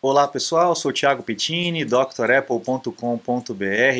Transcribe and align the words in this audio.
Olá 0.00 0.28
pessoal, 0.28 0.76
sou 0.76 0.92
Thiago 0.92 1.24
Pettini, 1.24 1.84
drapple.com.br. 1.84 2.92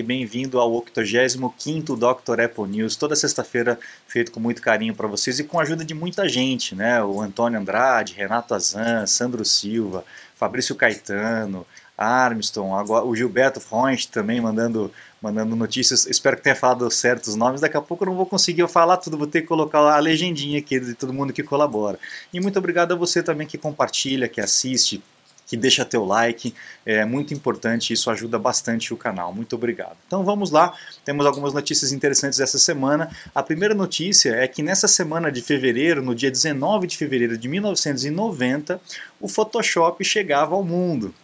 Bem-vindo 0.04 0.60
ao 0.60 0.70
85º 0.70 1.96
Dr. 1.96 2.40
Apple 2.40 2.68
News, 2.68 2.94
toda 2.94 3.16
sexta-feira 3.16 3.76
feito 4.06 4.30
com 4.30 4.38
muito 4.38 4.62
carinho 4.62 4.94
para 4.94 5.08
vocês 5.08 5.40
e 5.40 5.44
com 5.44 5.58
a 5.58 5.62
ajuda 5.62 5.84
de 5.84 5.94
muita 5.94 6.28
gente, 6.28 6.76
né? 6.76 7.02
O 7.02 7.20
Antônio 7.20 7.58
Andrade, 7.58 8.14
Renato 8.14 8.54
Azan, 8.54 9.08
Sandro 9.08 9.44
Silva, 9.44 10.04
Fabrício 10.36 10.76
Caetano, 10.76 11.66
Armstrong, 11.96 12.80
agora, 12.80 13.04
o 13.04 13.16
Gilberto 13.16 13.60
Freund 13.60 14.06
também 14.06 14.40
mandando, 14.40 14.92
mandando 15.20 15.56
notícias. 15.56 16.06
Espero 16.06 16.36
que 16.36 16.44
tenha 16.44 16.54
falado 16.54 16.88
certos 16.92 17.34
nomes. 17.34 17.60
Daqui 17.60 17.76
a 17.76 17.82
pouco 17.82 18.04
eu 18.04 18.10
não 18.10 18.16
vou 18.16 18.24
conseguir 18.24 18.68
falar 18.68 18.98
tudo, 18.98 19.18
vou 19.18 19.26
ter 19.26 19.40
que 19.40 19.48
colocar 19.48 19.80
a 19.80 19.98
legendinha 19.98 20.60
aqui 20.60 20.78
de 20.78 20.94
todo 20.94 21.12
mundo 21.12 21.32
que 21.32 21.42
colabora. 21.42 21.98
E 22.32 22.38
muito 22.38 22.56
obrigado 22.56 22.92
a 22.92 22.96
você 22.96 23.20
também 23.20 23.48
que 23.48 23.58
compartilha, 23.58 24.28
que 24.28 24.40
assiste, 24.40 25.02
que 25.48 25.56
deixa 25.56 25.84
teu 25.84 26.04
like, 26.04 26.54
é 26.84 27.04
muito 27.06 27.32
importante, 27.32 27.92
isso 27.92 28.10
ajuda 28.10 28.38
bastante 28.38 28.92
o 28.92 28.96
canal. 28.96 29.34
Muito 29.34 29.56
obrigado. 29.56 29.96
Então 30.06 30.22
vamos 30.22 30.50
lá, 30.50 30.74
temos 31.04 31.24
algumas 31.24 31.54
notícias 31.54 31.90
interessantes 31.90 32.38
essa 32.38 32.58
semana. 32.58 33.10
A 33.34 33.42
primeira 33.42 33.74
notícia 33.74 34.36
é 34.36 34.46
que 34.46 34.62
nessa 34.62 34.86
semana 34.86 35.32
de 35.32 35.40
fevereiro, 35.40 36.02
no 36.02 36.14
dia 36.14 36.30
19 36.30 36.86
de 36.86 36.96
fevereiro 36.96 37.38
de 37.38 37.48
1990, 37.48 38.78
o 39.18 39.26
Photoshop 39.26 40.04
chegava 40.04 40.54
ao 40.54 40.62
mundo 40.62 41.14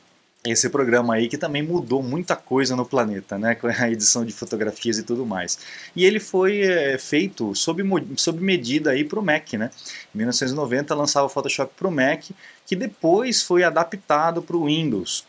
esse 0.46 0.68
programa 0.68 1.14
aí 1.14 1.28
que 1.28 1.38
também 1.38 1.62
mudou 1.62 2.02
muita 2.02 2.36
coisa 2.36 2.76
no 2.76 2.84
planeta, 2.84 3.38
né, 3.38 3.54
com 3.54 3.66
a 3.66 3.90
edição 3.90 4.24
de 4.24 4.32
fotografias 4.32 4.98
e 4.98 5.02
tudo 5.02 5.24
mais. 5.24 5.58
E 5.96 6.04
ele 6.04 6.20
foi 6.20 6.60
é, 6.60 6.98
feito 6.98 7.54
sob, 7.54 7.82
sob 8.16 8.40
medida 8.42 8.90
aí 8.90 9.04
para 9.04 9.18
o 9.18 9.24
Mac, 9.24 9.54
né? 9.54 9.70
Em 10.14 10.18
1990 10.18 10.94
lançava 10.94 11.26
o 11.26 11.30
Photoshop 11.30 11.72
para 11.74 11.88
o 11.88 11.90
Mac, 11.90 12.24
que 12.66 12.76
depois 12.76 13.42
foi 13.42 13.64
adaptado 13.64 14.42
para 14.42 14.56
o 14.56 14.66
Windows. 14.66 15.24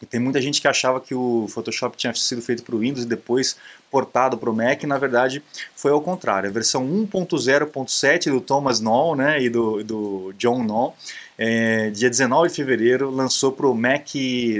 E 0.00 0.06
tem 0.06 0.20
muita 0.20 0.40
gente 0.42 0.60
que 0.60 0.68
achava 0.68 1.00
que 1.00 1.14
o 1.14 1.46
Photoshop 1.48 1.96
tinha 1.96 2.14
sido 2.14 2.42
feito 2.42 2.62
para 2.62 2.76
o 2.76 2.80
Windows 2.80 3.04
e 3.04 3.08
depois 3.08 3.56
portado 3.90 4.36
para 4.36 4.50
o 4.50 4.54
Mac, 4.54 4.82
na 4.84 4.98
verdade 4.98 5.42
foi 5.74 5.90
ao 5.90 6.02
contrário. 6.02 6.50
A 6.50 6.52
versão 6.52 6.86
1.0.7 6.86 8.30
do 8.30 8.40
Thomas 8.40 8.80
Knoll 8.80 9.16
né, 9.16 9.42
e 9.42 9.48
do, 9.48 9.82
do 9.82 10.34
John 10.36 10.62
Knoll 10.62 10.94
é, 11.38 11.90
dia 11.90 12.08
19 12.08 12.48
de 12.48 12.54
fevereiro, 12.54 13.10
lançou 13.10 13.52
para 13.52 13.66
o 13.66 13.74
Mac 13.74 14.08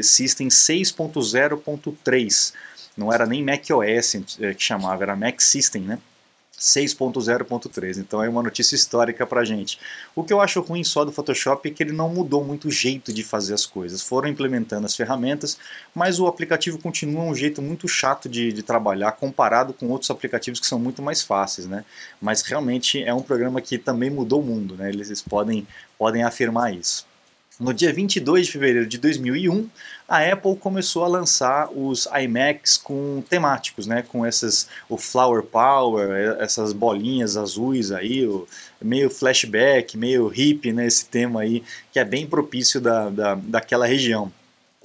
System 0.02 0.48
6.0.3. 0.48 2.52
Não 2.96 3.12
era 3.12 3.26
nem 3.26 3.44
Mac 3.44 3.64
OS 3.70 4.14
é, 4.40 4.54
que 4.54 4.62
chamava, 4.62 5.02
era 5.02 5.16
Mac 5.16 5.40
System, 5.40 5.82
né? 5.82 5.98
6.0.3, 6.58 7.98
então 7.98 8.22
é 8.22 8.28
uma 8.28 8.42
notícia 8.42 8.74
histórica 8.74 9.26
pra 9.26 9.44
gente. 9.44 9.78
O 10.14 10.24
que 10.24 10.32
eu 10.32 10.40
acho 10.40 10.60
ruim 10.60 10.82
só 10.82 11.04
do 11.04 11.12
Photoshop 11.12 11.68
é 11.68 11.72
que 11.72 11.82
ele 11.82 11.92
não 11.92 12.08
mudou 12.08 12.42
muito 12.42 12.68
o 12.68 12.70
jeito 12.70 13.12
de 13.12 13.22
fazer 13.22 13.52
as 13.52 13.66
coisas. 13.66 14.02
Foram 14.02 14.28
implementando 14.28 14.86
as 14.86 14.96
ferramentas, 14.96 15.58
mas 15.94 16.18
o 16.18 16.26
aplicativo 16.26 16.78
continua 16.78 17.24
um 17.24 17.34
jeito 17.34 17.60
muito 17.60 17.86
chato 17.86 18.28
de, 18.28 18.52
de 18.52 18.62
trabalhar 18.62 19.12
comparado 19.12 19.74
com 19.74 19.88
outros 19.88 20.10
aplicativos 20.10 20.58
que 20.58 20.66
são 20.66 20.78
muito 20.78 21.02
mais 21.02 21.22
fáceis, 21.22 21.66
né? 21.66 21.84
Mas 22.20 22.42
realmente 22.42 23.02
é 23.02 23.12
um 23.12 23.22
programa 23.22 23.60
que 23.60 23.76
também 23.76 24.08
mudou 24.08 24.40
o 24.40 24.44
mundo, 24.44 24.76
né? 24.76 24.88
Eles 24.88 25.22
podem, 25.22 25.66
podem 25.98 26.22
afirmar 26.22 26.74
isso. 26.74 27.06
No 27.58 27.72
dia 27.72 27.90
22 27.90 28.46
de 28.46 28.52
fevereiro 28.52 28.86
de 28.86 28.98
2001, 28.98 29.68
a 30.06 30.20
Apple 30.20 30.56
começou 30.56 31.04
a 31.04 31.08
lançar 31.08 31.70
os 31.72 32.06
iMacs 32.22 32.76
com 32.76 33.22
temáticos, 33.28 33.86
né, 33.86 34.02
com 34.02 34.26
essas 34.26 34.68
o 34.90 34.98
Flower 34.98 35.42
Power, 35.42 36.36
essas 36.38 36.74
bolinhas 36.74 37.34
azuis 37.34 37.90
aí, 37.92 38.26
o, 38.26 38.46
meio 38.80 39.08
flashback, 39.08 39.96
meio 39.96 40.30
hip, 40.34 40.70
né, 40.70 40.86
esse 40.86 41.06
tema 41.06 41.40
aí 41.40 41.64
que 41.90 41.98
é 41.98 42.04
bem 42.04 42.26
propício 42.26 42.78
da, 42.78 43.08
da, 43.08 43.34
daquela 43.34 43.86
região. 43.86 44.30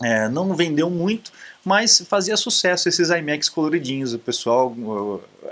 É, 0.02 0.30
não 0.30 0.56
vendeu 0.56 0.90
muito, 0.90 1.32
mas 1.64 2.02
fazia 2.08 2.36
sucesso 2.36 2.90
esses 2.90 3.10
iMacs 3.10 3.50
coloridinhos. 3.50 4.14
O 4.14 4.20
pessoal 4.20 4.76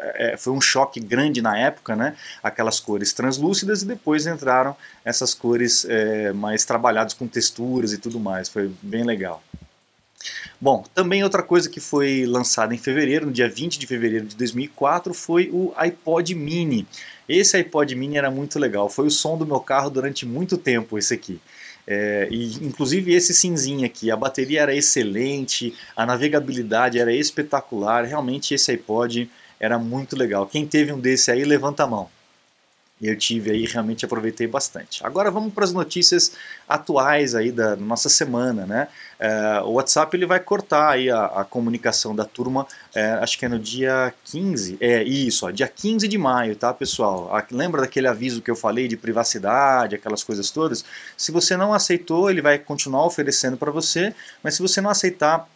é, 0.01 0.37
foi 0.37 0.53
um 0.53 0.61
choque 0.61 0.99
grande 0.99 1.41
na 1.41 1.57
época, 1.57 1.95
né? 1.95 2.15
Aquelas 2.41 2.79
cores 2.79 3.13
translúcidas 3.13 3.81
e 3.81 3.85
depois 3.85 4.25
entraram 4.25 4.75
essas 5.03 5.33
cores 5.33 5.85
é, 5.89 6.31
mais 6.33 6.65
trabalhadas 6.65 7.13
com 7.13 7.27
texturas 7.27 7.93
e 7.93 7.97
tudo 7.97 8.19
mais. 8.19 8.49
Foi 8.49 8.71
bem 8.81 9.03
legal. 9.03 9.43
Bom, 10.59 10.83
também 10.93 11.23
outra 11.23 11.41
coisa 11.41 11.69
que 11.69 11.79
foi 11.79 12.25
lançada 12.25 12.73
em 12.75 12.77
fevereiro, 12.77 13.25
no 13.27 13.31
dia 13.31 13.47
20 13.47 13.79
de 13.79 13.87
fevereiro 13.87 14.25
de 14.25 14.35
2004, 14.35 15.13
foi 15.13 15.49
o 15.51 15.73
iPod 15.77 16.35
Mini. 16.35 16.85
Esse 17.27 17.55
iPod 17.55 17.95
Mini 17.95 18.17
era 18.17 18.29
muito 18.29 18.59
legal, 18.59 18.89
foi 18.89 19.07
o 19.07 19.11
som 19.11 19.37
do 19.37 19.45
meu 19.45 19.59
carro 19.59 19.89
durante 19.89 20.25
muito 20.25 20.57
tempo 20.57 20.97
esse 20.97 21.13
aqui. 21.13 21.39
É, 21.87 22.27
e 22.29 22.53
inclusive 22.65 23.13
esse 23.13 23.33
cinzinho 23.33 23.85
aqui, 23.85 24.11
a 24.11 24.15
bateria 24.15 24.61
era 24.61 24.75
excelente, 24.75 25.73
a 25.95 26.05
navegabilidade 26.05 26.99
era 26.99 27.13
espetacular, 27.13 28.03
realmente 28.03 28.53
esse 28.53 28.71
iPod 28.71 29.29
era 29.59 29.77
muito 29.77 30.15
legal. 30.15 30.45
Quem 30.47 30.65
teve 30.65 30.91
um 30.93 30.99
desse 30.99 31.31
aí, 31.31 31.43
levanta 31.43 31.83
a 31.83 31.87
mão. 31.87 32.09
Eu 33.01 33.17
tive 33.17 33.51
aí, 33.51 33.65
realmente 33.65 34.03
aproveitei 34.03 34.45
bastante. 34.45 35.05
Agora 35.05 35.31
vamos 35.31 35.53
para 35.53 35.63
as 35.63 35.71
notícias 35.71 36.33
atuais 36.67 37.33
aí 37.33 37.49
da 37.49 37.73
nossa 37.77 38.09
semana, 38.09 38.65
né? 38.65 38.89
É, 39.17 39.61
o 39.61 39.71
WhatsApp 39.71 40.15
ele 40.17 40.25
vai 40.25 40.39
cortar 40.41 40.91
aí 40.91 41.09
a, 41.09 41.25
a 41.27 41.45
comunicação 41.45 42.13
da 42.13 42.25
turma, 42.25 42.67
é, 42.93 43.11
acho 43.13 43.39
que 43.39 43.45
é 43.45 43.49
no 43.49 43.57
dia 43.57 44.13
15, 44.25 44.77
é 44.81 45.01
isso, 45.01 45.45
ó, 45.45 45.51
dia 45.51 45.67
15 45.67 46.09
de 46.09 46.17
maio, 46.17 46.57
tá 46.57 46.73
pessoal? 46.73 47.31
lembra 47.51 47.81
daquele 47.81 48.07
aviso 48.07 48.41
que 48.41 48.51
eu 48.51 48.55
falei 48.55 48.87
de 48.87 48.97
privacidade, 48.97 49.95
aquelas 49.95 50.21
coisas 50.21 50.51
todas? 50.51 50.83
Se 51.15 51.31
você 51.31 51.55
não 51.55 51.73
aceitou, 51.73 52.29
ele 52.29 52.41
vai 52.41 52.59
continuar 52.59 53.05
oferecendo 53.05 53.55
para 53.55 53.71
você, 53.71 54.13
mas 54.43 54.55
se 54.55 54.61
você 54.61 54.81
não 54.81 54.89
aceitar, 54.89 55.47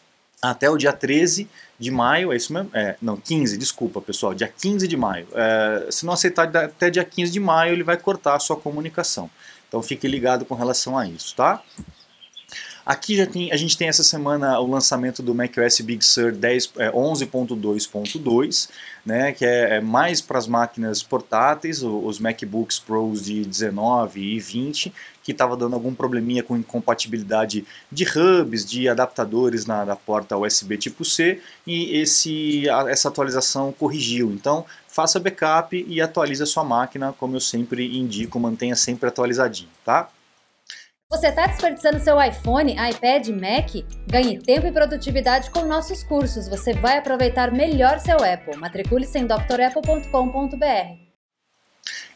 até 0.43 0.69
o 0.69 0.77
dia 0.77 0.91
13 0.91 1.47
de 1.79 1.89
maio, 1.89 2.33
é 2.33 2.35
isso 2.35 2.53
mesmo? 2.53 2.69
É, 2.73 2.95
não, 3.01 3.15
15, 3.17 3.57
desculpa 3.57 4.01
pessoal, 4.01 4.33
dia 4.33 4.47
15 4.47 4.87
de 4.87 4.97
maio. 4.97 5.27
É, 5.33 5.87
se 5.89 6.05
não 6.05 6.13
aceitar 6.13 6.55
até 6.55 6.89
dia 6.89 7.03
15 7.03 7.31
de 7.31 7.39
maio, 7.39 7.73
ele 7.73 7.83
vai 7.83 7.97
cortar 7.97 8.35
a 8.35 8.39
sua 8.39 8.57
comunicação. 8.57 9.29
Então 9.67 9.81
fique 9.81 10.07
ligado 10.07 10.45
com 10.45 10.53
relação 10.53 10.97
a 10.97 11.07
isso, 11.07 11.35
tá? 11.35 11.63
Aqui 12.85 13.16
já 13.16 13.25
tem, 13.25 13.49
a 13.49 13.55
gente 13.55 13.77
tem 13.77 13.88
essa 13.88 14.03
semana 14.03 14.59
o 14.59 14.67
lançamento 14.67 15.23
do 15.23 15.33
macOS 15.33 15.79
Big 15.79 16.03
Sur 16.03 16.33
11.2.2, 16.33 18.69
né, 19.05 19.31
que 19.31 19.45
é, 19.45 19.77
é 19.77 19.81
mais 19.81 20.19
para 20.19 20.38
as 20.38 20.47
máquinas 20.47 21.01
portáteis, 21.01 21.81
os 21.81 22.19
MacBooks 22.19 22.79
Pros 22.79 23.23
de 23.23 23.45
19 23.45 24.19
e 24.19 24.38
20, 24.38 24.94
que 25.23 25.31
estava 25.31 25.55
dando 25.55 25.75
algum 25.75 25.95
probleminha 25.95 26.44
com 26.44 26.57
incompatibilidade 26.57 27.66
de 27.89 28.03
hubs, 28.03 28.66
de 28.66 28.89
adaptadores 28.89 29.65
na, 29.65 29.85
na 29.85 29.95
porta 29.95 30.35
USB 30.35 30.77
tipo 30.77 31.05
C, 31.05 31.39
e 31.65 31.97
esse, 31.97 32.69
a, 32.69 32.89
essa 32.89 33.07
atualização 33.07 33.71
corrigiu. 33.71 34.29
Então, 34.29 34.65
faça 34.89 35.21
backup 35.21 35.85
e 35.88 36.01
atualize 36.01 36.44
a 36.44 36.45
sua 36.45 36.65
máquina, 36.65 37.13
como 37.13 37.38
eu 37.38 37.39
sempre 37.39 37.97
indico, 37.97 38.38
mantenha 38.41 38.75
sempre 38.75 39.07
atualizadinho, 39.07 39.69
tá? 39.85 40.09
Você 41.13 41.28
está 41.28 41.46
desperdiçando 41.46 42.00
seu 42.00 42.19
iPhone, 42.19 42.74
iPad, 42.74 43.28
Mac? 43.28 43.85
Ganhe 44.07 44.40
tempo 44.40 44.66
e 44.66 44.72
produtividade 44.72 45.51
com 45.51 45.63
nossos 45.63 46.01
cursos. 46.03 46.47
Você 46.47 46.74
vai 46.74 46.97
aproveitar 46.97 47.51
melhor 47.51 48.00
seu 48.00 48.18
Apple. 48.18 48.57
Matricule-se 48.57 49.19
em 49.19 49.28
drapple.com.br. 49.28 50.57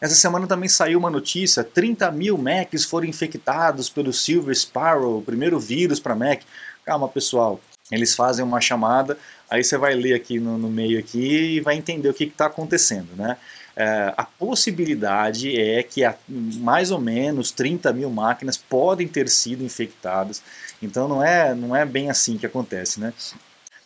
Essa 0.02 0.16
semana 0.16 0.48
também 0.48 0.68
saiu 0.68 0.98
uma 0.98 1.12
notícia: 1.12 1.64
30 1.64 2.10
mil 2.12 2.40
Macs 2.40 2.86
foram 2.86 3.06
infectados 3.06 3.88
pelo 3.88 4.12
Silver 4.12 4.56
Sparrow, 4.56 5.20
o 5.20 5.22
primeiro 5.22 5.60
vírus 5.60 6.00
para 6.00 6.16
Mac. 6.16 6.42
Calma, 6.84 7.08
pessoal. 7.08 7.62
Eles 7.92 8.16
fazem 8.16 8.44
uma 8.44 8.60
chamada, 8.60 9.16
aí 9.48 9.64
você 9.64 9.78
vai 9.78 9.94
ler 9.94 10.16
aqui 10.16 10.40
no, 10.40 10.58
no 10.58 10.70
meio 10.70 10.98
aqui 10.98 11.58
e 11.58 11.60
vai 11.62 11.76
entender 11.76 12.10
o 12.10 12.14
que 12.16 12.24
está 12.24 12.48
acontecendo, 12.48 13.16
né? 13.16 13.38
É, 13.80 14.12
a 14.18 14.24
possibilidade 14.24 15.56
é 15.56 15.84
que 15.84 16.04
a, 16.04 16.16
mais 16.28 16.90
ou 16.90 17.00
menos 17.00 17.52
30 17.52 17.94
mil 17.94 18.10
máquinas 18.10 18.58
podem 18.58 19.08
ter 19.08 19.30
sido 19.30 19.64
infectadas. 19.64 20.42
Então 20.82 21.08
não 21.08 21.24
é, 21.24 21.54
não 21.54 21.76
é 21.76 21.86
bem 21.86 22.10
assim 22.10 22.40
que 22.40 22.46
acontece, 22.48 23.00
né? 23.00 23.14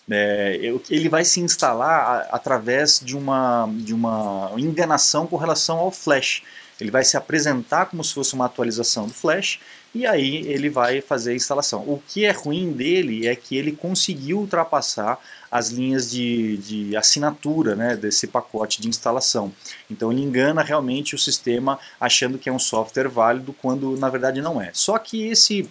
É, 0.10 0.57
ele 0.89 1.10
vai 1.10 1.25
se 1.25 1.42
instalar 1.42 2.25
através 2.31 3.01
de 3.04 3.18
uma, 3.18 3.69
de 3.80 3.94
uma 3.94 4.54
enganação 4.57 5.27
com 5.27 5.36
relação 5.36 5.77
ao 5.77 5.92
Flash. 5.92 6.42
Ele 6.80 6.89
vai 6.89 7.04
se 7.04 7.18
apresentar 7.18 7.88
como 7.88 8.01
se 8.01 8.13
fosse 8.13 8.33
uma 8.33 8.45
atualização 8.45 9.07
do 9.07 9.13
Flash 9.13 9.60
e 9.94 10.06
aí 10.06 10.48
ele 10.48 10.70
vai 10.70 11.02
fazer 11.02 11.32
a 11.32 11.36
instalação. 11.36 11.82
O 11.82 12.02
que 12.08 12.24
é 12.24 12.32
ruim 12.32 12.72
dele 12.72 13.28
é 13.28 13.36
que 13.36 13.58
ele 13.58 13.74
conseguiu 13.74 14.40
ultrapassar 14.40 15.20
as 15.52 15.70
linhas 15.70 16.10
de, 16.10 16.58
de 16.58 16.96
assinatura 16.96 17.76
né, 17.76 17.98
desse 17.98 18.26
pacote 18.26 18.82
de 18.82 18.88
instalação. 18.88 19.52
Então 19.90 20.10
ele 20.12 20.22
engana 20.22 20.64
realmente 20.64 21.14
o 21.14 21.20
sistema 21.20 21.78
achando 22.00 22.38
que 22.38 22.48
é 22.48 22.54
um 22.54 22.60
software 22.60 23.10
válido 23.10 23.54
quando 23.54 23.98
na 23.98 24.10
verdade 24.10 24.42
não 24.42 24.62
é. 24.62 24.72
Só 24.74 24.98
que 24.98 25.28
esse 25.28 25.70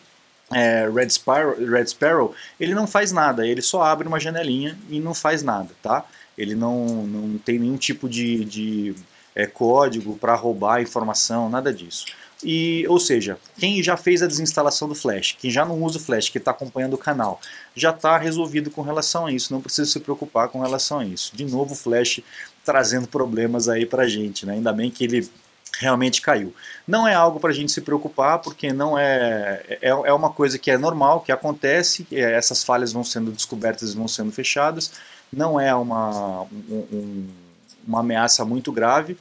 é, 0.52 0.86
Red, 0.88 1.08
Sparrow, 1.08 1.56
Red 1.56 1.86
Sparrow 1.86 2.34
ele 2.58 2.74
não 2.74 2.86
faz 2.86 3.12
nada, 3.12 3.46
ele 3.46 3.62
só 3.62 3.82
abre 3.82 4.06
uma 4.06 4.20
janelinha 4.20 4.78
e 4.90 5.00
não 5.00 5.14
faz 5.14 5.42
nada, 5.42 5.70
tá? 5.82 6.04
Ele 6.36 6.54
não, 6.54 7.06
não 7.06 7.38
tem 7.38 7.58
nenhum 7.58 7.76
tipo 7.76 8.06
de, 8.08 8.44
de 8.44 8.94
é, 9.34 9.46
código 9.46 10.16
para 10.18 10.34
roubar 10.34 10.82
informação, 10.82 11.48
nada 11.48 11.72
disso. 11.72 12.04
E, 12.42 12.86
ou 12.88 12.98
seja, 12.98 13.38
quem 13.58 13.82
já 13.82 13.96
fez 13.96 14.22
a 14.22 14.26
desinstalação 14.26 14.88
do 14.88 14.94
Flash, 14.94 15.36
quem 15.38 15.50
já 15.50 15.64
não 15.64 15.82
usa 15.82 15.98
o 15.98 16.00
Flash, 16.00 16.28
que 16.28 16.38
está 16.38 16.50
acompanhando 16.50 16.94
o 16.94 16.98
canal, 16.98 17.40
já 17.74 17.90
está 17.90 18.16
resolvido 18.16 18.70
com 18.70 18.82
relação 18.82 19.26
a 19.26 19.32
isso, 19.32 19.52
não 19.52 19.60
precisa 19.60 19.90
se 19.90 20.00
preocupar 20.00 20.48
com 20.48 20.60
relação 20.60 21.00
a 21.00 21.04
isso. 21.04 21.36
De 21.36 21.44
novo, 21.44 21.74
o 21.74 21.76
Flash 21.76 22.20
trazendo 22.64 23.08
problemas 23.08 23.68
aí 23.68 23.84
para 23.84 24.06
gente, 24.06 24.46
né? 24.46 24.54
ainda 24.54 24.72
bem 24.72 24.90
que 24.90 25.04
ele 25.04 25.28
realmente 25.78 26.20
caiu. 26.20 26.54
Não 26.86 27.06
é 27.06 27.14
algo 27.14 27.40
para 27.40 27.50
a 27.50 27.54
gente 27.54 27.72
se 27.72 27.80
preocupar, 27.80 28.38
porque 28.40 28.72
não 28.72 28.98
é, 28.98 29.62
é, 29.68 29.88
é 29.88 30.12
uma 30.12 30.30
coisa 30.30 30.58
que 30.58 30.70
é 30.70 30.76
normal, 30.76 31.20
que 31.20 31.32
acontece, 31.32 32.06
é, 32.12 32.32
essas 32.32 32.62
falhas 32.62 32.92
vão 32.92 33.04
sendo 33.04 33.30
descobertas 33.30 33.92
e 33.92 33.96
vão 33.96 34.08
sendo 34.08 34.32
fechadas, 34.32 34.92
não 35.32 35.60
é 35.60 35.74
uma, 35.74 36.42
um, 36.42 37.28
uma 37.86 38.00
ameaça 38.00 38.44
muito 38.44 38.72
grave, 38.72 39.16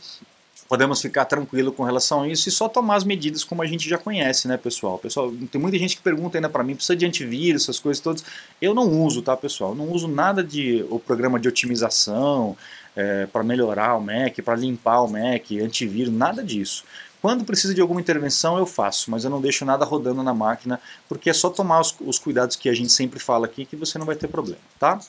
podemos 0.70 1.02
ficar 1.02 1.26
tranquilo 1.26 1.72
com 1.72 1.84
relação 1.84 2.22
a 2.22 2.28
isso 2.28 2.48
e 2.48 2.52
só 2.52 2.70
tomar 2.70 2.96
as 2.96 3.04
medidas 3.04 3.44
como 3.44 3.64
a 3.64 3.66
gente 3.66 3.90
já 3.90 3.98
conhece, 3.98 4.48
né, 4.48 4.56
pessoal? 4.56 5.00
Pessoal, 5.00 5.34
tem 5.52 5.60
muita 5.60 5.80
gente 5.80 5.98
que 5.98 6.04
pergunta 6.04 6.38
ainda 6.38 6.48
para 6.48 6.64
mim, 6.64 6.76
precisa 6.76 6.96
de 6.96 7.08
antivírus, 7.08 7.64
essas 7.64 7.80
coisas 7.80 8.00
todas. 8.00 8.24
Eu 8.62 8.76
não 8.76 8.88
uso, 8.88 9.24
tá, 9.24 9.36
pessoal? 9.36 9.72
Eu 9.72 9.76
não 9.76 9.92
uso 9.92 10.08
nada 10.08 10.44
de 10.44 10.86
o 10.92 11.00
programa 11.00 11.40
de 11.40 11.48
otimização 11.48 12.56
é, 12.96 13.26
para 13.26 13.44
melhorar 13.44 13.96
o 13.96 14.02
Mac, 14.02 14.40
para 14.46 14.56
limpar 14.56 15.02
o 15.02 15.08
Mac, 15.08 15.52
antivírus, 15.60 16.14
nada 16.14 16.44
disso. 16.44 16.84
Quando 17.20 17.44
precisa 17.44 17.74
de 17.74 17.82
alguma 17.82 18.00
intervenção 18.00 18.60
eu 18.60 18.66
faço, 18.68 19.10
mas 19.10 19.24
eu 19.24 19.30
não 19.32 19.42
deixo 19.42 19.66
nada 19.66 19.84
rodando 19.84 20.22
na 20.22 20.36
máquina, 20.36 20.80
porque 21.08 21.32
é 21.32 21.34
só 21.34 21.50
tomar 21.50 21.82
os, 21.82 21.96
os 22.00 22.20
cuidados 22.20 22.56
que 22.56 22.70
a 22.70 22.74
gente 22.76 22.92
sempre 22.92 23.20
fala 23.20 23.48
aqui 23.48 23.66
que 23.66 23.76
você 23.76 23.98
não 23.98 24.06
vai 24.06 24.16
ter 24.16 24.28
problema, 24.28 24.62
tá? 24.80 25.00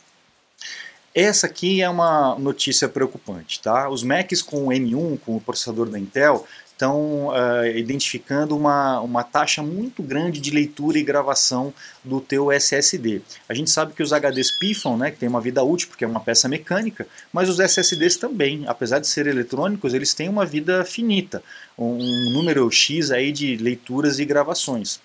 Essa 1.14 1.48
aqui 1.48 1.82
é 1.82 1.88
uma 1.88 2.36
notícia 2.38 2.88
preocupante, 2.88 3.60
tá? 3.60 3.88
Os 3.88 4.04
Macs 4.04 4.42
com 4.42 4.68
o 4.68 4.70
M1, 4.70 5.18
com 5.18 5.36
o 5.36 5.40
processador 5.40 5.88
da 5.88 5.98
Intel, 5.98 6.46
estão 6.70 7.28
uh, 7.28 7.66
identificando 7.74 8.56
uma, 8.56 9.00
uma 9.00 9.24
taxa 9.24 9.60
muito 9.60 10.04
grande 10.04 10.40
de 10.40 10.52
leitura 10.52 10.98
e 10.98 11.02
gravação 11.02 11.74
do 12.04 12.20
teu 12.20 12.50
SSD. 12.52 13.22
A 13.48 13.54
gente 13.54 13.70
sabe 13.70 13.92
que 13.92 14.02
os 14.02 14.12
HDs 14.12 14.52
pifam, 14.52 14.96
né, 14.96 15.10
que 15.10 15.18
tem 15.18 15.28
uma 15.28 15.40
vida 15.40 15.62
útil 15.64 15.88
porque 15.88 16.04
é 16.04 16.08
uma 16.08 16.20
peça 16.20 16.48
mecânica, 16.48 17.06
mas 17.32 17.48
os 17.48 17.58
SSDs 17.58 18.16
também, 18.16 18.64
apesar 18.68 19.00
de 19.00 19.08
serem 19.08 19.32
eletrônicos, 19.32 19.92
eles 19.92 20.14
têm 20.14 20.28
uma 20.28 20.46
vida 20.46 20.84
finita, 20.84 21.42
um 21.76 21.98
número 22.32 22.70
X 22.70 23.10
aí 23.10 23.32
de 23.32 23.56
leituras 23.56 24.20
e 24.20 24.24
gravações. 24.24 25.00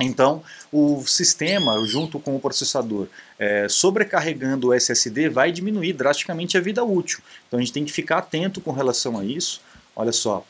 Então, 0.00 0.42
o 0.72 1.04
sistema, 1.06 1.80
junto 1.86 2.18
com 2.18 2.34
o 2.34 2.40
processador, 2.40 3.06
é, 3.38 3.68
sobrecarregando 3.68 4.68
o 4.68 4.74
SSD, 4.74 5.28
vai 5.28 5.52
diminuir 5.52 5.92
drasticamente 5.92 6.58
a 6.58 6.60
vida 6.60 6.82
útil. 6.82 7.20
Então, 7.46 7.58
a 7.58 7.62
gente 7.62 7.72
tem 7.72 7.84
que 7.84 7.92
ficar 7.92 8.18
atento 8.18 8.60
com 8.60 8.72
relação 8.72 9.18
a 9.18 9.24
isso. 9.24 9.60
Olha 9.94 10.10
só, 10.10 10.44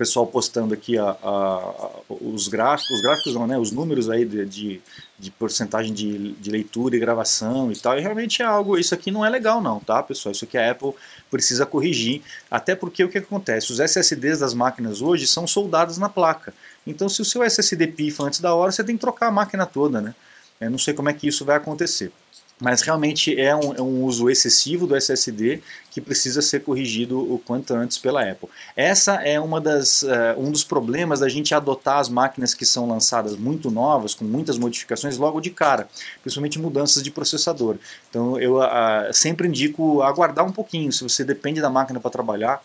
pessoal 0.00 0.26
postando 0.26 0.72
aqui 0.72 0.96
a, 0.96 1.10
a, 1.22 1.90
os 2.08 2.48
gráficos, 2.48 2.90
os 2.96 3.02
gráficos 3.02 3.34
não, 3.34 3.46
né, 3.46 3.58
os 3.58 3.70
números 3.70 4.08
aí 4.08 4.24
de, 4.24 4.46
de, 4.46 4.80
de 5.18 5.30
porcentagem 5.30 5.92
de, 5.92 6.32
de, 6.32 6.50
leitura 6.50 6.96
e 6.96 6.98
gravação 6.98 7.70
e 7.70 7.76
tal, 7.76 7.98
e 7.98 8.00
realmente 8.00 8.40
é 8.40 8.46
algo, 8.46 8.78
isso 8.78 8.94
aqui 8.94 9.10
não 9.10 9.26
é 9.26 9.28
legal 9.28 9.60
não, 9.60 9.78
tá 9.78 10.02
pessoal, 10.02 10.32
isso 10.32 10.46
aqui 10.46 10.56
a 10.56 10.70
Apple 10.70 10.94
precisa 11.30 11.66
corrigir, 11.66 12.22
até 12.50 12.74
porque 12.74 13.04
o 13.04 13.10
que 13.10 13.18
acontece, 13.18 13.72
os 13.72 13.78
SSDs 13.78 14.38
das 14.38 14.54
máquinas 14.54 15.02
hoje 15.02 15.26
são 15.26 15.46
soldados 15.46 15.98
na 15.98 16.08
placa, 16.08 16.54
então 16.86 17.08
se 17.08 17.20
o 17.22 17.24
seu 17.24 17.42
SSD 17.42 17.86
pifa 17.88 18.24
antes 18.24 18.40
da 18.40 18.54
hora, 18.54 18.72
você 18.72 18.84
tem 18.84 18.96
que 18.96 19.00
trocar 19.00 19.28
a 19.28 19.32
máquina 19.32 19.66
toda, 19.66 20.00
né, 20.00 20.14
eu 20.60 20.70
não 20.70 20.78
sei 20.78 20.94
como 20.94 21.08
é 21.08 21.12
que 21.12 21.26
isso 21.26 21.44
vai 21.44 21.56
acontecer 21.56 22.12
mas 22.60 22.82
realmente 22.82 23.38
é 23.40 23.56
um, 23.56 23.74
é 23.74 23.80
um, 23.80 24.04
uso 24.04 24.28
excessivo 24.28 24.86
do 24.86 24.94
SSD 24.94 25.62
que 25.90 26.00
precisa 26.00 26.42
ser 26.42 26.60
corrigido 26.60 27.18
o 27.18 27.38
quanto 27.38 27.74
antes 27.74 27.98
pela 27.98 28.22
Apple. 28.22 28.48
Essa 28.76 29.14
é 29.14 29.40
uma 29.40 29.60
das, 29.60 30.02
uh, 30.02 30.38
um 30.38 30.52
dos 30.52 30.62
problemas 30.62 31.20
da 31.20 31.28
gente 31.28 31.54
adotar 31.54 31.98
as 31.98 32.08
máquinas 32.08 32.54
que 32.54 32.66
são 32.66 32.86
lançadas 32.86 33.36
muito 33.36 33.70
novas, 33.70 34.14
com 34.14 34.24
muitas 34.24 34.58
modificações 34.58 35.16
logo 35.16 35.40
de 35.40 35.50
cara, 35.50 35.88
principalmente 36.22 36.58
mudanças 36.58 37.02
de 37.02 37.10
processador. 37.10 37.76
Então 38.08 38.38
eu 38.38 38.58
uh, 38.58 39.12
sempre 39.12 39.48
indico 39.48 40.02
aguardar 40.02 40.46
um 40.46 40.52
pouquinho, 40.52 40.92
se 40.92 41.02
você 41.02 41.24
depende 41.24 41.60
da 41.60 41.70
máquina 41.70 41.98
para 41.98 42.10
trabalhar, 42.10 42.62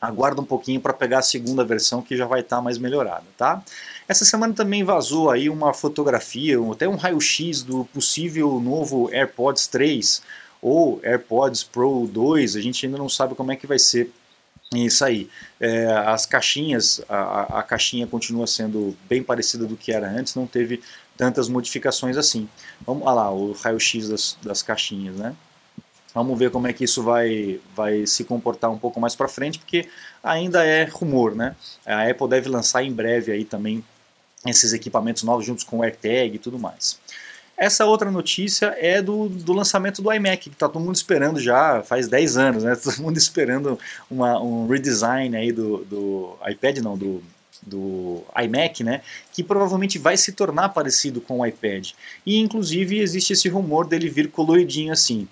aguarda 0.00 0.40
um 0.40 0.44
pouquinho 0.44 0.80
para 0.80 0.92
pegar 0.92 1.18
a 1.18 1.22
segunda 1.22 1.64
versão 1.64 2.02
que 2.02 2.16
já 2.16 2.26
vai 2.26 2.40
estar 2.40 2.56
tá 2.56 2.62
mais 2.62 2.78
melhorada, 2.78 3.24
tá? 3.36 3.62
Essa 4.08 4.24
semana 4.24 4.54
também 4.54 4.84
vazou 4.84 5.30
aí 5.30 5.48
uma 5.48 5.72
fotografia, 5.74 6.56
até 6.70 6.88
um 6.88 6.96
raio-x 6.96 7.62
do 7.62 7.84
possível 7.86 8.60
novo 8.60 9.10
AirPods 9.12 9.66
3 9.66 10.22
ou 10.62 11.00
AirPods 11.02 11.64
Pro 11.64 12.06
2, 12.06 12.56
a 12.56 12.60
gente 12.60 12.86
ainda 12.86 12.98
não 12.98 13.08
sabe 13.08 13.34
como 13.34 13.52
é 13.52 13.56
que 13.56 13.66
vai 13.66 13.78
ser 13.78 14.10
isso 14.74 15.04
aí. 15.04 15.28
É, 15.60 15.86
as 15.86 16.26
caixinhas, 16.26 17.00
a, 17.08 17.60
a, 17.60 17.62
caixinha 17.62 18.06
continua 18.06 18.46
sendo 18.46 18.96
bem 19.08 19.22
parecida 19.22 19.64
do 19.64 19.76
que 19.76 19.92
era 19.92 20.08
antes, 20.08 20.34
não 20.34 20.46
teve 20.46 20.82
tantas 21.16 21.48
modificações 21.48 22.16
assim. 22.16 22.48
Vamos 22.84 23.04
lá, 23.04 23.30
o 23.30 23.52
raio-x 23.52 24.08
das, 24.08 24.36
das 24.42 24.62
caixinhas, 24.62 25.16
né? 25.16 25.34
Vamos 26.16 26.38
ver 26.38 26.50
como 26.50 26.66
é 26.66 26.72
que 26.72 26.82
isso 26.82 27.02
vai, 27.02 27.60
vai 27.74 28.06
se 28.06 28.24
comportar 28.24 28.70
um 28.70 28.78
pouco 28.78 28.98
mais 28.98 29.14
para 29.14 29.28
frente, 29.28 29.58
porque 29.58 29.86
ainda 30.24 30.64
é 30.64 30.84
rumor, 30.84 31.34
né? 31.34 31.54
A 31.84 32.08
Apple 32.08 32.26
deve 32.26 32.48
lançar 32.48 32.82
em 32.82 32.90
breve 32.90 33.32
aí 33.32 33.44
também 33.44 33.84
esses 34.46 34.72
equipamentos 34.72 35.24
novos 35.24 35.44
juntos 35.44 35.62
com 35.62 35.80
o 35.80 35.82
AirTag 35.82 36.36
e 36.36 36.38
tudo 36.38 36.58
mais. 36.58 36.98
Essa 37.54 37.84
outra 37.84 38.10
notícia 38.10 38.74
é 38.78 39.02
do, 39.02 39.28
do 39.28 39.52
lançamento 39.52 40.00
do 40.00 40.10
iMac, 40.10 40.48
que 40.48 40.56
está 40.56 40.70
todo 40.70 40.82
mundo 40.82 40.96
esperando 40.96 41.38
já 41.38 41.82
faz 41.82 42.08
10 42.08 42.36
anos, 42.38 42.64
né? 42.64 42.74
Todo 42.82 42.96
mundo 42.96 43.18
esperando 43.18 43.78
uma, 44.10 44.40
um 44.40 44.66
redesign 44.66 45.36
aí 45.36 45.52
do, 45.52 45.84
do 45.84 46.38
iPad, 46.48 46.78
não, 46.78 46.96
do, 46.96 47.22
do 47.60 48.22
iMac, 48.42 48.82
né? 48.82 49.02
Que 49.34 49.44
provavelmente 49.44 49.98
vai 49.98 50.16
se 50.16 50.32
tornar 50.32 50.70
parecido 50.70 51.20
com 51.20 51.40
o 51.40 51.46
iPad. 51.46 51.90
E 52.24 52.38
inclusive 52.38 53.00
existe 53.00 53.34
esse 53.34 53.50
rumor 53.50 53.86
dele 53.86 54.08
vir 54.08 54.30
coloridinho 54.30 54.94
assim. 54.94 55.28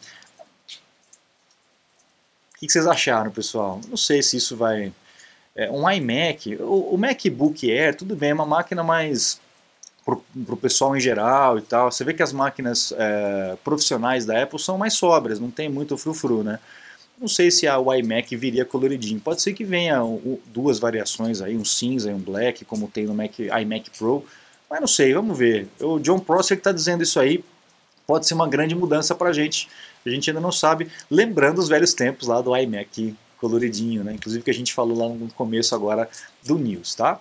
O 2.65 2.67
que 2.67 2.73
vocês 2.73 2.87
acharam, 2.87 3.31
pessoal? 3.31 3.79
Não 3.91 3.97
sei 3.97 4.23
se 4.23 4.39
isso 4.39 4.57
vai 4.57 4.91
é, 5.55 5.71
um 5.71 5.89
iMac, 5.89 6.57
o, 6.57 6.95
o, 6.95 6.99
MacBook 6.99 7.71
Air, 7.71 7.95
tudo 7.95 8.17
bem, 8.17 8.31
é 8.31 8.35
uma 8.35 8.47
máquina 8.47 8.83
mais 8.83 9.39
para 10.03 10.15
o 10.15 10.57
pessoal 10.57 10.97
em 10.97 11.01
geral 11.01 11.59
e 11.59 11.61
tal. 11.63 11.93
Você 11.93 12.03
vê 12.05 12.15
que 12.15 12.23
as 12.23 12.33
máquinas 12.33 12.91
é, 12.97 13.57
profissionais 13.63 14.25
da 14.25 14.43
Apple 14.43 14.59
são 14.59 14.79
mais 14.79 14.95
sóbrias, 14.95 15.39
não 15.39 15.51
tem 15.51 15.69
muito 15.69 15.97
frufru, 15.99 16.43
né? 16.43 16.59
Não 17.21 17.29
sei 17.29 17.51
se 17.51 17.69
a, 17.69 17.77
iMac 17.99 18.35
viria 18.35 18.65
coloridinho. 18.65 19.21
Pode 19.21 19.43
ser 19.43 19.53
que 19.53 19.63
venha 19.63 20.01
duas 20.47 20.79
variações 20.79 21.43
aí, 21.43 21.59
um 21.59 21.67
cinza 21.67 22.11
e 22.11 22.15
um 22.15 22.19
black, 22.19 22.65
como 22.65 22.89
tem 22.89 23.05
no 23.05 23.15
Mac, 23.15 23.39
iMac 23.39 23.91
Pro. 23.91 24.25
Mas 24.71 24.81
não 24.81 24.89
sei, 24.89 25.13
vamos 25.13 25.37
ver. 25.37 25.69
O 25.81 25.99
John 25.99 26.19
Prosser 26.19 26.57
que 26.57 26.63
está 26.63 26.73
dizendo 26.73 27.03
isso 27.03 27.21
aí 27.21 27.45
pode 28.07 28.27
ser 28.27 28.35
uma 28.35 28.49
grande 28.49 28.75
mudança 28.75 29.15
para 29.15 29.31
a 29.31 29.33
gente. 29.33 29.69
A 30.05 30.11
gente 30.11 30.31
ainda 30.31 30.41
não 30.41 30.53
sabe. 30.53 30.91
Lembrando 31.11 31.59
os 31.59 31.69
velhos 31.69 31.95
tempos 31.95 32.29
lá 32.29 32.41
do 32.41 32.57
iMac 32.57 33.15
coloridinho, 33.39 34.03
né? 34.05 34.15
Inclusive 34.15 34.43
que 34.43 34.51
a 34.51 34.55
gente 34.55 34.73
falou 34.73 34.97
lá 34.97 35.09
no 35.09 35.29
começo 35.33 35.75
agora 35.75 36.09
do 36.43 36.59
News, 36.59 36.95
tá? 36.95 37.21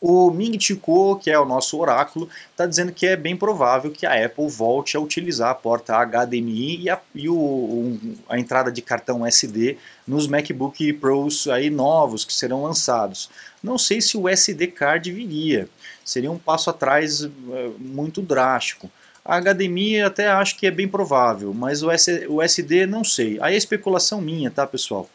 O 0.00 0.30
Ming 0.30 0.60
Chico, 0.60 1.16
que 1.16 1.30
é 1.30 1.38
o 1.38 1.46
nosso 1.46 1.78
oráculo, 1.78 2.28
está 2.50 2.66
dizendo 2.66 2.92
que 2.92 3.06
é 3.06 3.16
bem 3.16 3.34
provável 3.34 3.90
que 3.90 4.04
a 4.04 4.26
Apple 4.26 4.46
volte 4.48 4.94
a 4.96 5.00
utilizar 5.00 5.50
a 5.50 5.54
porta 5.54 6.04
HDMI 6.04 6.82
e 6.82 6.90
a, 6.90 7.00
e 7.14 7.28
o, 7.30 7.98
a 8.28 8.38
entrada 8.38 8.70
de 8.70 8.82
cartão 8.82 9.24
SD 9.24 9.78
nos 10.06 10.26
MacBook 10.26 10.92
Pros 10.94 11.48
aí 11.48 11.70
novos 11.70 12.26
que 12.26 12.34
serão 12.34 12.62
lançados. 12.62 13.30
Não 13.62 13.78
sei 13.78 14.02
se 14.02 14.18
o 14.18 14.28
SD 14.28 14.66
card 14.66 15.10
viria, 15.10 15.66
seria 16.04 16.30
um 16.30 16.38
passo 16.38 16.68
atrás 16.68 17.22
uh, 17.22 17.30
muito 17.78 18.20
drástico. 18.20 18.90
A 19.26 19.40
HDMI 19.40 20.02
até 20.02 20.28
acho 20.28 20.56
que 20.56 20.66
é 20.66 20.70
bem 20.70 20.86
provável, 20.86 21.52
mas 21.52 21.82
o, 21.82 21.90
SD 21.90 22.86
não 22.86 23.02
sei. 23.02 23.38
Aí 23.40 23.54
é 23.54 23.56
especulação 23.56 24.20
minha, 24.20 24.50
tá 24.50 24.66
pessoal? 24.66 25.08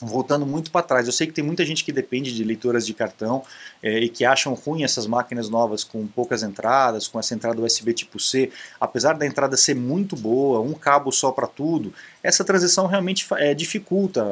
voltando 0.00 0.44
muito 0.44 0.70
para 0.70 0.82
trás. 0.82 1.06
Eu 1.06 1.12
sei 1.12 1.26
que 1.26 1.32
tem 1.32 1.44
muita 1.44 1.64
gente 1.64 1.84
que 1.84 1.92
depende 1.92 2.34
de 2.34 2.42
leituras 2.42 2.86
de 2.86 2.92
cartão 2.92 3.44
é, 3.82 3.98
e 3.98 4.08
que 4.08 4.24
acham 4.24 4.54
ruim 4.54 4.82
essas 4.82 5.06
máquinas 5.06 5.48
novas 5.48 5.84
com 5.84 6.06
poucas 6.06 6.42
entradas, 6.42 7.06
com 7.06 7.18
essa 7.18 7.34
entrada 7.34 7.60
USB 7.60 7.92
tipo 7.92 8.18
C. 8.18 8.50
Apesar 8.80 9.14
da 9.14 9.26
entrada 9.26 9.56
ser 9.56 9.74
muito 9.74 10.16
boa, 10.16 10.60
um 10.60 10.74
cabo 10.74 11.12
só 11.12 11.30
para 11.30 11.46
tudo, 11.46 11.92
essa 12.22 12.44
transição 12.44 12.86
realmente 12.86 13.26
é, 13.34 13.54
dificulta 13.54 14.24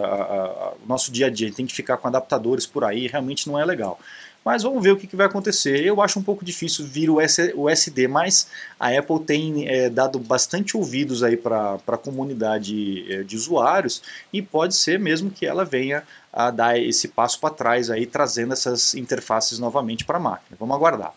o 0.82 0.86
nosso 0.86 1.12
dia 1.12 1.26
a 1.26 1.30
dia. 1.30 1.52
Tem 1.52 1.66
que 1.66 1.74
ficar 1.74 1.96
com 1.96 2.08
adaptadores 2.08 2.66
por 2.66 2.84
aí, 2.84 3.06
realmente 3.06 3.46
não 3.46 3.58
é 3.58 3.64
legal. 3.64 4.00
Mas 4.44 4.62
vamos 4.62 4.82
ver 4.82 4.92
o 4.92 4.96
que, 4.96 5.06
que 5.06 5.16
vai 5.16 5.26
acontecer. 5.26 5.84
Eu 5.84 6.02
acho 6.02 6.18
um 6.18 6.22
pouco 6.22 6.44
difícil 6.44 6.84
vir 6.84 7.08
o, 7.08 7.20
SD, 7.20 8.08
mas 8.08 8.48
a 8.78 8.88
Apple 8.88 9.20
tem 9.20 9.68
é, 9.68 9.88
dado 9.88 10.18
bastante 10.18 10.76
ouvidos 10.76 11.22
aí 11.22 11.36
para 11.36 11.78
a 11.86 11.96
comunidade 11.96 13.06
é, 13.12 13.22
de 13.22 13.36
usuários 13.36 14.02
e 14.32 14.42
pode 14.42 14.74
ser 14.74 14.98
mesmo 14.98 15.30
que 15.30 15.46
ela 15.46 15.64
venha 15.64 16.02
a 16.32 16.50
dar 16.50 16.78
esse 16.78 17.08
passo 17.08 17.38
para 17.38 17.54
trás 17.54 17.90
aí, 17.90 18.06
trazendo 18.06 18.52
essas 18.52 18.94
interfaces 18.94 19.58
novamente 19.58 20.04
para 20.04 20.16
a 20.16 20.20
máquina. 20.20 20.56
Vamos 20.58 20.74
aguardar. 20.74 21.14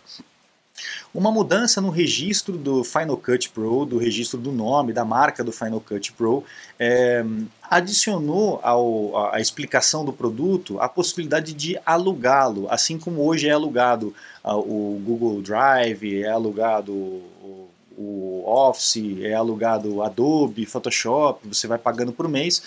Uma 1.14 1.32
mudança 1.32 1.80
no 1.80 1.90
registro 1.90 2.58
do 2.58 2.84
Final 2.84 3.18
Cut 3.18 3.50
Pro, 3.50 3.86
do 3.86 3.98
registro 3.98 4.40
do 4.40 4.52
nome, 4.52 4.94
da 4.94 5.06
marca 5.06 5.44
do 5.44 5.52
Final 5.52 5.80
Cut 5.80 6.14
Pro, 6.14 6.44
é, 6.78 7.24
adicionou 7.64 8.60
ao, 8.62 9.34
à 9.34 9.40
explicação 9.40 10.04
do 10.04 10.12
produto 10.12 10.80
a 10.80 10.90
possibilidade 10.90 11.54
de 11.54 11.80
alugá-lo, 11.86 12.68
assim 12.70 12.98
como 12.98 13.26
hoje 13.26 13.48
é 13.48 13.52
alugado 13.52 14.14
uh, 14.44 14.58
o 14.58 15.00
Google 15.04 15.42
Drive, 15.42 16.22
é 16.22 16.30
alugado 16.30 16.92
o, 16.92 17.70
o 17.98 18.44
Office, 18.46 19.22
é 19.22 19.34
alugado 19.34 20.02
Adobe, 20.04 20.66
Photoshop, 20.66 21.48
você 21.48 21.68
vai 21.68 21.78
pagando 21.78 22.12
por 22.12 22.28
mês 22.28 22.62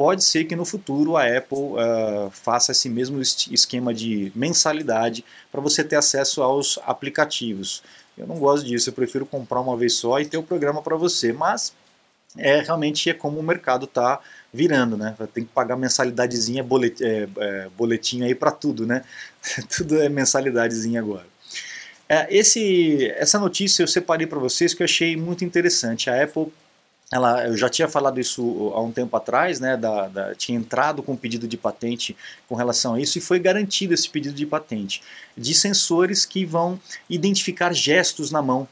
pode 0.00 0.24
ser 0.24 0.46
que 0.46 0.56
no 0.56 0.64
futuro 0.64 1.14
a 1.14 1.26
Apple 1.26 1.58
uh, 1.58 2.30
faça 2.30 2.72
esse 2.72 2.88
mesmo 2.88 3.20
esquema 3.20 3.92
de 3.92 4.32
mensalidade 4.34 5.22
para 5.52 5.60
você 5.60 5.84
ter 5.84 5.96
acesso 5.96 6.42
aos 6.42 6.78
aplicativos. 6.86 7.82
Eu 8.16 8.26
não 8.26 8.38
gosto 8.38 8.64
disso, 8.64 8.88
eu 8.88 8.94
prefiro 8.94 9.26
comprar 9.26 9.60
uma 9.60 9.76
vez 9.76 9.92
só 9.92 10.18
e 10.18 10.24
ter 10.24 10.38
o 10.38 10.42
programa 10.42 10.80
para 10.80 10.96
você, 10.96 11.34
mas 11.34 11.74
é 12.34 12.62
realmente 12.62 13.10
é 13.10 13.12
como 13.12 13.40
o 13.40 13.42
mercado 13.42 13.84
está 13.84 14.20
virando, 14.50 14.96
né? 14.96 15.14
Tem 15.34 15.44
que 15.44 15.52
pagar 15.52 15.76
mensalidadezinha, 15.76 16.64
bolet, 16.64 17.04
é, 17.04 17.28
é, 17.36 17.68
boletim 17.76 18.22
aí 18.22 18.34
para 18.34 18.52
tudo, 18.52 18.86
né? 18.86 19.04
tudo 19.76 20.00
é 20.00 20.08
mensalidadezinha 20.08 20.98
agora. 20.98 21.26
É, 22.08 22.26
esse, 22.34 23.06
essa 23.18 23.38
notícia 23.38 23.82
eu 23.82 23.86
separei 23.86 24.26
para 24.26 24.38
vocês 24.38 24.72
que 24.72 24.82
eu 24.82 24.86
achei 24.86 25.14
muito 25.14 25.44
interessante. 25.44 26.08
A 26.08 26.22
Apple 26.22 26.50
ela, 27.12 27.46
eu 27.46 27.56
já 27.56 27.68
tinha 27.68 27.88
falado 27.88 28.20
isso 28.20 28.72
há 28.74 28.80
um 28.80 28.92
tempo 28.92 29.16
atrás, 29.16 29.58
né, 29.58 29.76
da, 29.76 30.06
da, 30.06 30.34
tinha 30.34 30.56
entrado 30.56 31.02
com 31.02 31.12
um 31.12 31.16
pedido 31.16 31.48
de 31.48 31.56
patente 31.56 32.16
com 32.48 32.54
relação 32.54 32.94
a 32.94 33.00
isso 33.00 33.18
e 33.18 33.20
foi 33.20 33.40
garantido 33.40 33.92
esse 33.92 34.08
pedido 34.08 34.34
de 34.34 34.46
patente 34.46 35.02
de 35.36 35.52
sensores 35.52 36.24
que 36.24 36.44
vão 36.44 36.78
identificar 37.08 37.72
gestos 37.72 38.30
na 38.30 38.40
mão 38.40 38.68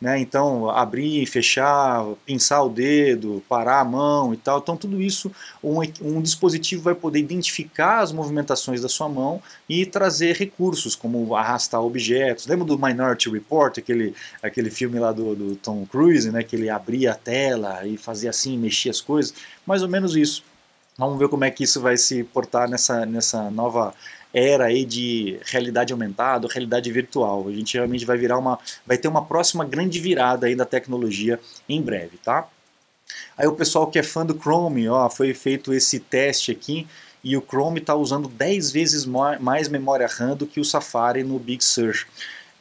né? 0.00 0.18
Então, 0.18 0.68
abrir, 0.68 1.24
fechar, 1.26 2.04
pinçar 2.26 2.66
o 2.66 2.68
dedo, 2.68 3.42
parar 3.48 3.80
a 3.80 3.84
mão 3.84 4.34
e 4.34 4.36
tal. 4.36 4.58
Então, 4.58 4.76
tudo 4.76 5.00
isso, 5.00 5.30
um, 5.62 5.78
um 6.00 6.20
dispositivo 6.20 6.82
vai 6.82 6.94
poder 6.94 7.20
identificar 7.20 8.00
as 8.00 8.10
movimentações 8.10 8.80
da 8.80 8.88
sua 8.88 9.08
mão 9.08 9.40
e 9.68 9.86
trazer 9.86 10.36
recursos, 10.36 10.96
como 10.96 11.36
arrastar 11.36 11.80
objetos. 11.80 12.46
Lembra 12.46 12.64
do 12.64 12.76
Minority 12.76 13.30
Report, 13.30 13.78
aquele, 13.78 14.14
aquele 14.42 14.70
filme 14.70 14.98
lá 14.98 15.12
do, 15.12 15.36
do 15.36 15.54
Tom 15.56 15.86
Cruise, 15.86 16.30
né? 16.32 16.42
que 16.42 16.56
ele 16.56 16.68
abria 16.68 17.12
a 17.12 17.14
tela 17.14 17.86
e 17.86 17.96
fazia 17.96 18.30
assim, 18.30 18.58
mexia 18.58 18.90
as 18.90 19.00
coisas? 19.00 19.32
Mais 19.64 19.82
ou 19.82 19.88
menos 19.88 20.16
isso. 20.16 20.42
Vamos 20.98 21.18
ver 21.18 21.28
como 21.28 21.44
é 21.44 21.50
que 21.50 21.64
isso 21.64 21.80
vai 21.80 21.96
se 21.96 22.22
portar 22.22 22.68
nessa, 22.68 23.06
nessa 23.06 23.50
nova 23.50 23.94
era 24.32 24.66
aí 24.66 24.84
de 24.84 25.38
realidade 25.44 25.92
aumentada, 25.92 26.48
realidade 26.48 26.90
virtual. 26.90 27.48
A 27.48 27.52
gente 27.52 27.74
realmente 27.74 28.04
vai 28.04 28.16
virar 28.16 28.38
uma, 28.38 28.58
vai 28.86 28.96
ter 28.96 29.08
uma 29.08 29.24
próxima 29.24 29.64
grande 29.64 29.98
virada 29.98 30.46
aí 30.46 30.54
da 30.54 30.64
tecnologia 30.64 31.38
em 31.68 31.80
breve, 31.80 32.18
tá? 32.18 32.48
Aí 33.36 33.46
o 33.46 33.52
pessoal 33.52 33.86
que 33.88 33.98
é 33.98 34.02
fã 34.02 34.24
do 34.24 34.38
Chrome, 34.38 34.88
ó, 34.88 35.08
foi 35.10 35.34
feito 35.34 35.72
esse 35.74 35.98
teste 35.98 36.50
aqui 36.50 36.86
e 37.22 37.36
o 37.36 37.42
Chrome 37.42 37.80
está 37.80 37.94
usando 37.94 38.28
10 38.28 38.72
vezes 38.72 39.06
mais 39.06 39.68
memória 39.68 40.06
RAM 40.06 40.36
do 40.36 40.46
que 40.46 40.60
o 40.60 40.64
Safari 40.64 41.22
no 41.22 41.38
Big 41.38 41.62
Sur. 41.62 41.94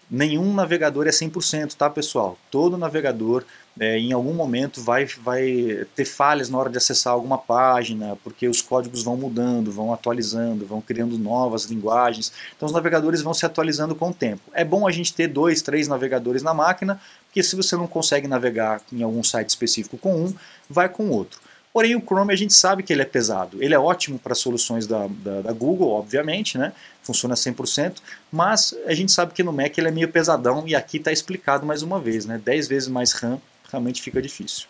Nenhum 0.09 0.53
navegador 0.53 1.07
é 1.07 1.11
100%, 1.11 1.73
tá 1.75 1.89
pessoal? 1.89 2.37
Todo 2.51 2.77
navegador 2.77 3.45
é, 3.79 3.97
em 3.97 4.11
algum 4.11 4.33
momento 4.33 4.81
vai, 4.81 5.05
vai 5.05 5.85
ter 5.95 6.05
falhas 6.05 6.49
na 6.49 6.57
hora 6.57 6.69
de 6.69 6.77
acessar 6.77 7.13
alguma 7.13 7.37
página, 7.37 8.17
porque 8.23 8.47
os 8.47 8.61
códigos 8.61 9.03
vão 9.03 9.15
mudando, 9.15 9.71
vão 9.71 9.93
atualizando, 9.93 10.65
vão 10.65 10.81
criando 10.81 11.17
novas 11.17 11.65
linguagens. 11.65 12.31
Então 12.55 12.67
os 12.67 12.73
navegadores 12.73 13.21
vão 13.21 13.33
se 13.33 13.45
atualizando 13.45 13.95
com 13.95 14.09
o 14.09 14.13
tempo. 14.13 14.41
É 14.53 14.65
bom 14.65 14.87
a 14.87 14.91
gente 14.91 15.13
ter 15.13 15.27
dois, 15.27 15.61
três 15.61 15.87
navegadores 15.87 16.43
na 16.43 16.53
máquina, 16.53 16.99
porque 17.25 17.41
se 17.41 17.55
você 17.55 17.75
não 17.77 17.87
consegue 17.87 18.27
navegar 18.27 18.81
em 18.91 19.03
algum 19.03 19.23
site 19.23 19.49
específico 19.49 19.97
com 19.97 20.25
um, 20.25 20.33
vai 20.69 20.89
com 20.89 21.09
outro. 21.09 21.39
Porém, 21.73 21.95
o 21.95 22.01
Chrome 22.01 22.33
a 22.33 22.35
gente 22.35 22.53
sabe 22.53 22.83
que 22.83 22.91
ele 22.91 23.01
é 23.01 23.05
pesado. 23.05 23.63
Ele 23.63 23.73
é 23.73 23.79
ótimo 23.79 24.19
para 24.19 24.35
soluções 24.35 24.85
da, 24.85 25.07
da, 25.07 25.41
da, 25.41 25.53
Google, 25.53 25.89
obviamente, 25.89 26.57
né? 26.57 26.73
funciona 27.01 27.33
100%, 27.33 27.95
mas 28.29 28.75
a 28.85 28.93
gente 28.93 29.11
sabe 29.11 29.33
que 29.33 29.41
no 29.41 29.53
Mac 29.53 29.77
ele 29.77 29.87
é 29.87 29.91
meio 29.91 30.09
pesadão 30.09 30.67
e 30.67 30.75
aqui 30.75 30.97
está 30.97 31.11
explicado 31.11 31.65
mais 31.65 31.81
uma 31.81 31.99
vez, 31.99 32.25
né? 32.25 32.39
10 32.43 32.67
vezes 32.67 32.89
mais 32.89 33.13
RAM 33.13 33.39
realmente 33.71 34.01
fica 34.01 34.21
difícil. 34.21 34.67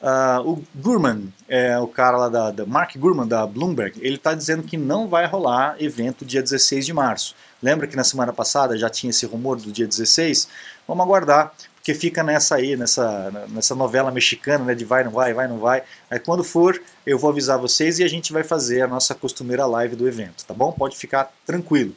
Uh, 0.00 0.50
o 0.50 0.64
Gurman, 0.74 1.32
é 1.48 1.78
o 1.78 1.86
cara 1.86 2.18
lá 2.18 2.28
da, 2.28 2.50
da 2.50 2.66
Mark 2.66 2.94
Gurman 2.96 3.26
da 3.26 3.46
Bloomberg, 3.46 3.98
ele 4.02 4.16
está 4.16 4.34
dizendo 4.34 4.62
que 4.62 4.76
não 4.76 5.08
vai 5.08 5.26
rolar 5.26 5.76
evento 5.82 6.26
dia 6.26 6.42
16 6.42 6.84
de 6.84 6.92
março. 6.92 7.34
Lembra 7.62 7.86
que 7.86 7.96
na 7.96 8.04
semana 8.04 8.30
passada 8.30 8.76
já 8.76 8.90
tinha 8.90 9.08
esse 9.08 9.24
rumor 9.24 9.56
do 9.56 9.72
dia 9.72 9.86
16? 9.86 10.46
Vamos 10.86 11.02
aguardar, 11.02 11.54
porque 11.76 11.94
fica 11.94 12.22
nessa 12.22 12.56
aí, 12.56 12.76
nessa, 12.76 13.46
nessa 13.48 13.74
novela 13.74 14.10
mexicana, 14.10 14.64
né, 14.64 14.74
de 14.74 14.84
vai, 14.84 15.04
não 15.04 15.10
vai, 15.10 15.32
vai, 15.32 15.48
não 15.48 15.58
vai. 15.58 15.82
Aí 16.10 16.18
quando 16.18 16.44
for, 16.44 16.78
eu 17.06 17.18
vou 17.18 17.30
avisar 17.30 17.58
vocês 17.58 17.98
e 17.98 18.04
a 18.04 18.08
gente 18.08 18.30
vai 18.30 18.44
fazer 18.44 18.82
a 18.82 18.86
nossa 18.86 19.14
costumeira 19.14 19.64
live 19.64 19.96
do 19.96 20.06
evento, 20.06 20.44
tá 20.44 20.52
bom? 20.52 20.70
Pode 20.70 20.98
ficar 20.98 21.32
tranquilo. 21.46 21.96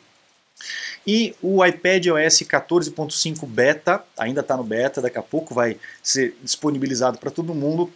E 1.08 1.34
o 1.42 1.66
iPad 1.66 2.08
OS 2.08 2.40
14.5 2.42 3.48
Beta, 3.48 4.04
ainda 4.18 4.42
está 4.42 4.58
no 4.58 4.64
beta, 4.64 5.02
daqui 5.02 5.18
a 5.18 5.24
pouco 5.24 5.56
vai 5.56 5.78
ser 6.04 6.38
disponibilizado 6.44 7.18
para 7.18 7.32
todo 7.32 7.56
mundo 7.56 7.90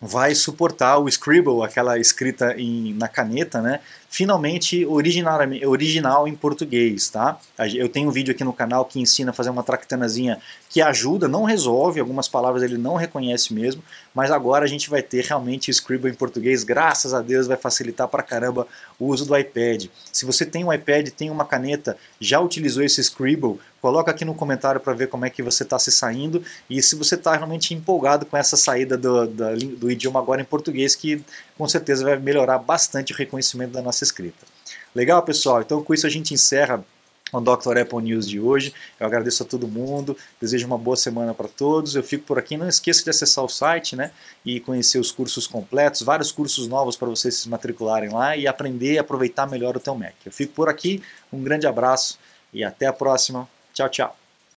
vai 0.00 0.34
suportar 0.34 0.98
o 0.98 1.08
Scribble, 1.10 1.62
aquela 1.62 1.98
escrita 1.98 2.54
em, 2.56 2.94
na 2.94 3.06
caneta, 3.06 3.60
né? 3.60 3.80
Finalmente 4.12 4.84
original, 4.84 5.38
original 5.66 6.26
em 6.26 6.34
português, 6.34 7.08
tá? 7.08 7.38
Eu 7.72 7.88
tenho 7.88 8.08
um 8.08 8.12
vídeo 8.12 8.32
aqui 8.32 8.42
no 8.42 8.52
canal 8.52 8.84
que 8.84 8.98
ensina 9.00 9.30
a 9.30 9.32
fazer 9.32 9.50
uma 9.50 9.62
tractanazinha 9.62 10.40
que 10.68 10.82
ajuda, 10.82 11.28
não 11.28 11.44
resolve, 11.44 12.00
algumas 12.00 12.26
palavras 12.26 12.64
ele 12.64 12.76
não 12.76 12.96
reconhece 12.96 13.54
mesmo, 13.54 13.80
mas 14.12 14.32
agora 14.32 14.64
a 14.64 14.68
gente 14.68 14.90
vai 14.90 15.00
ter 15.00 15.24
realmente 15.24 15.70
Scribble 15.70 16.10
em 16.10 16.14
português, 16.14 16.64
graças 16.64 17.14
a 17.14 17.22
Deus 17.22 17.46
vai 17.46 17.56
facilitar 17.56 18.08
pra 18.08 18.20
caramba 18.20 18.66
o 18.98 19.06
uso 19.06 19.24
do 19.24 19.36
iPad. 19.36 19.86
Se 20.12 20.26
você 20.26 20.44
tem 20.44 20.64
um 20.64 20.72
iPad, 20.72 21.08
tem 21.10 21.30
uma 21.30 21.44
caneta, 21.44 21.96
já 22.20 22.40
utilizou 22.40 22.82
esse 22.82 23.00
Scribble, 23.00 23.60
Coloca 23.80 24.10
aqui 24.10 24.26
no 24.26 24.34
comentário 24.34 24.80
para 24.80 24.92
ver 24.92 25.06
como 25.08 25.24
é 25.24 25.30
que 25.30 25.42
você 25.42 25.62
está 25.62 25.78
se 25.78 25.90
saindo 25.90 26.42
e 26.68 26.82
se 26.82 26.94
você 26.94 27.14
está 27.14 27.34
realmente 27.34 27.72
empolgado 27.72 28.26
com 28.26 28.36
essa 28.36 28.56
saída 28.56 28.96
do, 28.96 29.26
do, 29.26 29.56
do 29.56 29.90
idioma 29.90 30.20
agora 30.20 30.42
em 30.42 30.44
português, 30.44 30.94
que 30.94 31.24
com 31.56 31.66
certeza 31.66 32.04
vai 32.04 32.18
melhorar 32.18 32.58
bastante 32.58 33.12
o 33.12 33.16
reconhecimento 33.16 33.72
da 33.72 33.80
nossa 34.00 34.04
escrita. 34.04 34.46
Legal, 34.94 35.22
pessoal? 35.22 35.60
Então 35.60 35.82
com 35.82 35.94
isso 35.94 36.06
a 36.06 36.10
gente 36.10 36.32
encerra 36.34 36.84
o 37.32 37.40
Dr. 37.40 37.78
Apple 37.78 38.02
News 38.02 38.28
de 38.28 38.40
hoje. 38.40 38.74
Eu 38.98 39.06
agradeço 39.06 39.42
a 39.42 39.46
todo 39.46 39.68
mundo, 39.68 40.16
desejo 40.40 40.66
uma 40.66 40.78
boa 40.78 40.96
semana 40.96 41.32
para 41.32 41.46
todos. 41.46 41.94
Eu 41.94 42.02
fico 42.02 42.24
por 42.24 42.38
aqui. 42.38 42.56
Não 42.56 42.68
esqueça 42.68 43.04
de 43.04 43.10
acessar 43.10 43.44
o 43.44 43.48
site 43.48 43.94
né, 43.94 44.10
e 44.44 44.58
conhecer 44.58 44.98
os 44.98 45.12
cursos 45.12 45.46
completos, 45.46 46.02
vários 46.02 46.32
cursos 46.32 46.66
novos 46.66 46.96
para 46.96 47.08
vocês 47.08 47.36
se 47.36 47.48
matricularem 47.48 48.10
lá 48.10 48.36
e 48.36 48.48
aprender 48.48 48.94
e 48.94 48.98
aproveitar 48.98 49.46
melhor 49.46 49.76
o 49.76 49.80
teu 49.80 49.94
Mac. 49.94 50.14
Eu 50.24 50.32
fico 50.32 50.54
por 50.54 50.68
aqui, 50.68 51.02
um 51.32 51.42
grande 51.42 51.66
abraço 51.66 52.18
e 52.52 52.64
até 52.64 52.86
a 52.86 52.92
próxima. 52.92 53.48
Tchau, 53.72 53.88
tchau. 53.88 54.19